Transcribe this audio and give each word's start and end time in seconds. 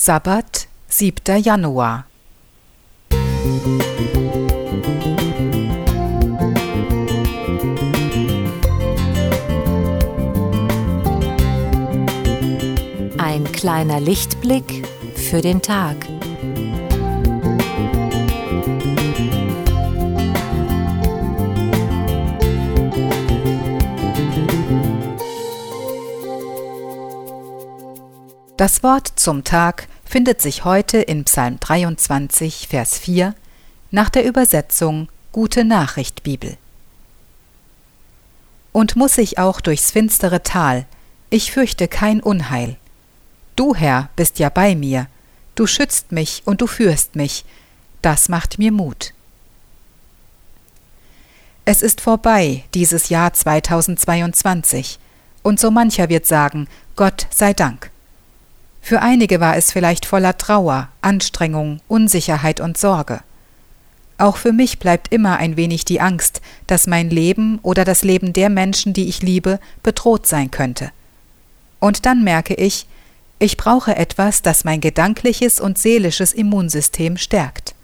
Sabbat, 0.00 0.68
7. 0.86 1.42
Januar. 1.42 2.06
Ein 13.18 13.44
kleiner 13.52 13.98
Lichtblick 13.98 14.86
für 15.16 15.42
den 15.42 15.60
Tag. 15.62 15.96
Das 28.58 28.82
Wort 28.82 29.12
zum 29.14 29.44
Tag 29.44 29.86
findet 30.04 30.42
sich 30.42 30.64
heute 30.64 30.98
in 30.98 31.22
Psalm 31.22 31.60
23, 31.60 32.66
Vers 32.66 32.98
4 32.98 33.36
nach 33.92 34.08
der 34.08 34.24
Übersetzung 34.24 35.08
Gute 35.30 35.64
Nachricht 35.64 36.24
Bibel. 36.24 36.56
Und 38.72 38.96
muss 38.96 39.16
ich 39.16 39.38
auch 39.38 39.60
durchs 39.60 39.92
finstere 39.92 40.42
Tal, 40.42 40.86
ich 41.30 41.52
fürchte 41.52 41.86
kein 41.86 42.20
Unheil. 42.20 42.74
Du, 43.54 43.76
Herr, 43.76 44.10
bist 44.16 44.40
ja 44.40 44.48
bei 44.48 44.74
mir, 44.74 45.06
du 45.54 45.68
schützt 45.68 46.10
mich 46.10 46.42
und 46.44 46.60
du 46.60 46.66
führst 46.66 47.14
mich, 47.14 47.44
das 48.02 48.28
macht 48.28 48.58
mir 48.58 48.72
Mut. 48.72 49.14
Es 51.64 51.80
ist 51.80 52.00
vorbei, 52.00 52.64
dieses 52.74 53.08
Jahr 53.08 53.32
2022, 53.32 54.98
und 55.44 55.60
so 55.60 55.70
mancher 55.70 56.08
wird 56.08 56.26
sagen, 56.26 56.66
Gott 56.96 57.28
sei 57.30 57.54
Dank. 57.54 57.92
Für 58.80 59.02
einige 59.02 59.40
war 59.40 59.56
es 59.56 59.72
vielleicht 59.72 60.06
voller 60.06 60.38
Trauer, 60.38 60.88
Anstrengung, 61.02 61.80
Unsicherheit 61.88 62.60
und 62.60 62.78
Sorge. 62.78 63.20
Auch 64.18 64.36
für 64.36 64.52
mich 64.52 64.78
bleibt 64.78 65.12
immer 65.12 65.36
ein 65.36 65.56
wenig 65.56 65.84
die 65.84 66.00
Angst, 66.00 66.40
dass 66.66 66.88
mein 66.88 67.08
Leben 67.08 67.60
oder 67.62 67.84
das 67.84 68.02
Leben 68.02 68.32
der 68.32 68.50
Menschen, 68.50 68.92
die 68.92 69.08
ich 69.08 69.22
liebe, 69.22 69.60
bedroht 69.82 70.26
sein 70.26 70.50
könnte. 70.50 70.90
Und 71.78 72.04
dann 72.04 72.24
merke 72.24 72.54
ich, 72.54 72.86
ich 73.38 73.56
brauche 73.56 73.94
etwas, 73.94 74.42
das 74.42 74.64
mein 74.64 74.80
gedankliches 74.80 75.60
und 75.60 75.78
seelisches 75.78 76.32
Immunsystem 76.32 77.16
stärkt. 77.16 77.76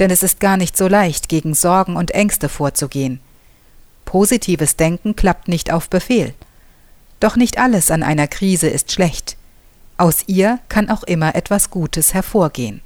Denn 0.00 0.10
es 0.10 0.24
ist 0.24 0.40
gar 0.40 0.56
nicht 0.56 0.76
so 0.76 0.88
leicht, 0.88 1.28
gegen 1.28 1.54
Sorgen 1.54 1.96
und 1.96 2.10
Ängste 2.10 2.48
vorzugehen. 2.48 3.20
Positives 4.04 4.74
Denken 4.74 5.14
klappt 5.14 5.46
nicht 5.46 5.72
auf 5.72 5.88
Befehl. 5.88 6.34
Doch 7.20 7.36
nicht 7.36 7.58
alles 7.58 7.92
an 7.92 8.02
einer 8.02 8.26
Krise 8.26 8.66
ist 8.66 8.90
schlecht. 8.90 9.36
Aus 9.96 10.24
ihr 10.26 10.58
kann 10.68 10.90
auch 10.90 11.04
immer 11.04 11.34
etwas 11.34 11.70
Gutes 11.70 12.14
hervorgehen. 12.14 12.80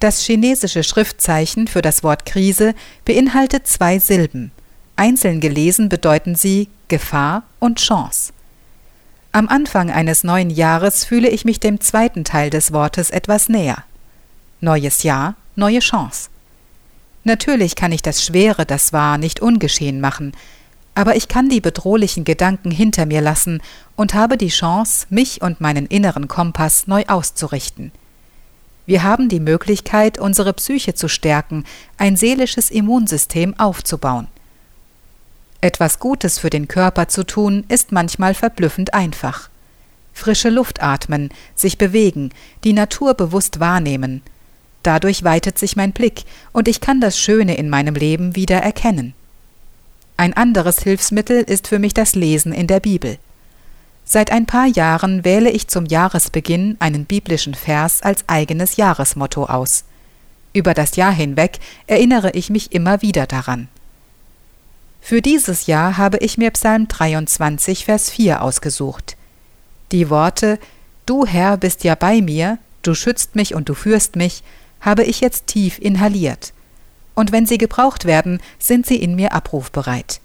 Das 0.00 0.20
chinesische 0.22 0.82
Schriftzeichen 0.82 1.68
für 1.68 1.82
das 1.82 2.02
Wort 2.02 2.26
Krise 2.26 2.74
beinhaltet 3.04 3.66
zwei 3.66 3.98
Silben. 3.98 4.52
Einzeln 4.96 5.40
gelesen 5.40 5.88
bedeuten 5.88 6.34
sie 6.34 6.68
Gefahr 6.88 7.44
und 7.60 7.78
Chance. 7.78 8.32
Am 9.32 9.48
Anfang 9.48 9.90
eines 9.90 10.24
neuen 10.24 10.50
Jahres 10.50 11.04
fühle 11.04 11.28
ich 11.28 11.44
mich 11.44 11.60
dem 11.60 11.80
zweiten 11.80 12.24
Teil 12.24 12.50
des 12.50 12.72
Wortes 12.72 13.10
etwas 13.10 13.48
näher. 13.48 13.84
Neues 14.60 15.02
Jahr, 15.02 15.34
neue 15.54 15.80
Chance. 15.80 16.30
Natürlich 17.24 17.76
kann 17.76 17.92
ich 17.92 18.02
das 18.02 18.24
Schwere, 18.24 18.64
das 18.64 18.92
war, 18.92 19.18
nicht 19.18 19.40
ungeschehen 19.40 20.00
machen, 20.00 20.32
aber 20.96 21.14
ich 21.14 21.28
kann 21.28 21.50
die 21.50 21.60
bedrohlichen 21.60 22.24
Gedanken 22.24 22.70
hinter 22.70 23.04
mir 23.04 23.20
lassen 23.20 23.60
und 23.96 24.14
habe 24.14 24.38
die 24.38 24.48
Chance, 24.48 25.06
mich 25.10 25.42
und 25.42 25.60
meinen 25.60 25.86
inneren 25.86 26.26
Kompass 26.26 26.86
neu 26.86 27.04
auszurichten. 27.06 27.92
Wir 28.86 29.02
haben 29.02 29.28
die 29.28 29.40
Möglichkeit, 29.40 30.18
unsere 30.18 30.54
Psyche 30.54 30.94
zu 30.94 31.08
stärken, 31.08 31.64
ein 31.98 32.16
seelisches 32.16 32.70
Immunsystem 32.70 33.58
aufzubauen. 33.58 34.28
Etwas 35.60 35.98
Gutes 35.98 36.38
für 36.38 36.48
den 36.48 36.66
Körper 36.66 37.08
zu 37.08 37.24
tun, 37.24 37.64
ist 37.68 37.92
manchmal 37.92 38.32
verblüffend 38.32 38.94
einfach. 38.94 39.50
Frische 40.14 40.48
Luft 40.48 40.82
atmen, 40.82 41.28
sich 41.54 41.76
bewegen, 41.76 42.30
die 42.64 42.72
Natur 42.72 43.12
bewusst 43.12 43.60
wahrnehmen. 43.60 44.22
Dadurch 44.82 45.24
weitet 45.24 45.58
sich 45.58 45.76
mein 45.76 45.92
Blick 45.92 46.24
und 46.52 46.68
ich 46.68 46.80
kann 46.80 47.02
das 47.02 47.18
Schöne 47.18 47.58
in 47.58 47.68
meinem 47.68 47.96
Leben 47.96 48.34
wieder 48.34 48.62
erkennen. 48.62 49.12
Ein 50.18 50.32
anderes 50.32 50.80
Hilfsmittel 50.80 51.42
ist 51.42 51.68
für 51.68 51.78
mich 51.78 51.92
das 51.92 52.14
Lesen 52.14 52.52
in 52.52 52.66
der 52.66 52.80
Bibel. 52.80 53.18
Seit 54.04 54.30
ein 54.30 54.46
paar 54.46 54.66
Jahren 54.66 55.24
wähle 55.24 55.50
ich 55.50 55.68
zum 55.68 55.84
Jahresbeginn 55.84 56.76
einen 56.78 57.04
biblischen 57.04 57.54
Vers 57.54 58.02
als 58.02 58.24
eigenes 58.26 58.76
Jahresmotto 58.76 59.44
aus. 59.44 59.84
Über 60.54 60.72
das 60.72 60.96
Jahr 60.96 61.12
hinweg 61.12 61.58
erinnere 61.86 62.30
ich 62.30 62.48
mich 62.48 62.72
immer 62.72 63.02
wieder 63.02 63.26
daran. 63.26 63.68
Für 65.02 65.20
dieses 65.20 65.66
Jahr 65.66 65.98
habe 65.98 66.18
ich 66.18 66.38
mir 66.38 66.50
Psalm 66.52 66.88
23, 66.88 67.84
Vers 67.84 68.10
4 68.10 68.42
ausgesucht. 68.42 69.16
Die 69.92 70.08
Worte 70.08 70.58
Du 71.04 71.26
Herr 71.26 71.56
bist 71.56 71.84
ja 71.84 71.94
bei 71.94 72.22
mir, 72.22 72.58
du 72.82 72.94
schützt 72.94 73.36
mich 73.36 73.54
und 73.54 73.68
du 73.68 73.74
führst 73.74 74.16
mich, 74.16 74.42
habe 74.80 75.04
ich 75.04 75.20
jetzt 75.20 75.46
tief 75.46 75.78
inhaliert 75.78 76.52
und 77.16 77.32
wenn 77.32 77.46
sie 77.46 77.58
gebraucht 77.58 78.04
werden, 78.04 78.40
sind 78.60 78.86
sie 78.86 78.96
in 78.96 79.16
mir 79.16 79.32
abrufbereit. 79.32 80.20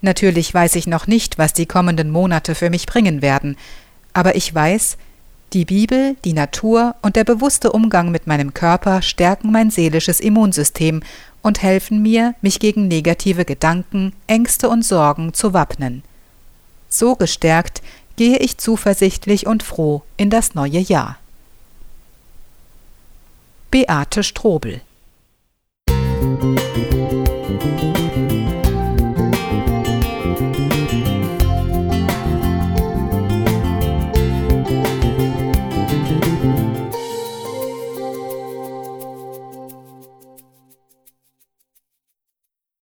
Natürlich 0.00 0.54
weiß 0.54 0.76
ich 0.76 0.86
noch 0.86 1.06
nicht, 1.06 1.36
was 1.36 1.52
die 1.52 1.66
kommenden 1.66 2.10
Monate 2.10 2.54
für 2.54 2.70
mich 2.70 2.86
bringen 2.86 3.20
werden, 3.20 3.58
aber 4.14 4.36
ich 4.36 4.54
weiß, 4.54 4.96
die 5.52 5.64
Bibel, 5.64 6.16
die 6.24 6.32
Natur 6.32 6.94
und 7.02 7.16
der 7.16 7.24
bewusste 7.24 7.72
Umgang 7.72 8.10
mit 8.10 8.26
meinem 8.26 8.54
Körper 8.54 9.02
stärken 9.02 9.52
mein 9.52 9.70
seelisches 9.70 10.20
Immunsystem 10.20 11.02
und 11.42 11.62
helfen 11.62 12.00
mir, 12.00 12.34
mich 12.40 12.58
gegen 12.58 12.88
negative 12.88 13.44
Gedanken, 13.44 14.12
Ängste 14.26 14.68
und 14.68 14.84
Sorgen 14.84 15.34
zu 15.34 15.52
wappnen. 15.52 16.02
So 16.88 17.16
gestärkt 17.16 17.82
gehe 18.16 18.38
ich 18.38 18.58
zuversichtlich 18.58 19.46
und 19.46 19.62
froh 19.62 20.02
in 20.16 20.30
das 20.30 20.54
neue 20.54 20.78
Jahr. 20.78 21.18
Beate 23.70 24.22
Strobel 24.22 24.80
Thank 26.36 26.92
you. 26.92 26.93